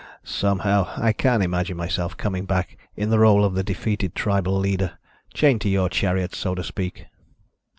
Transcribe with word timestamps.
"Somehow, 0.23 0.91
I 0.97 1.13
can't 1.13 1.43
imagine 1.43 1.77
myself 1.77 2.17
coming 2.17 2.45
back 2.45 2.75
in 2.95 3.11
the 3.11 3.19
role 3.19 3.45
of 3.45 3.53
the 3.53 3.61
defeated 3.63 4.15
tribal 4.15 4.57
leader, 4.57 4.97
chained 5.31 5.61
to 5.61 5.69
your 5.69 5.89
chariot, 5.89 6.33
so 6.33 6.55
to 6.55 6.63
speak." 6.63 7.05